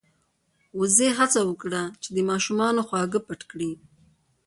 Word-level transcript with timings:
وزې 0.79 1.09
هڅه 1.17 1.41
وکړه 1.49 1.81
چې 2.01 2.09
د 2.15 2.17
ماشومانو 2.29 2.81
خواږه 2.87 3.19
پټ 3.27 3.41
کړي. 3.51 3.71